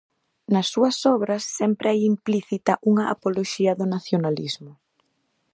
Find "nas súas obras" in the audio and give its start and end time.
0.53-1.43